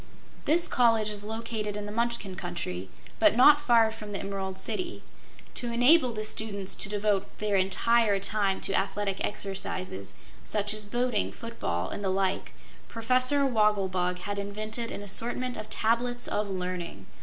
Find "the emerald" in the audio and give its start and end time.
4.13-4.57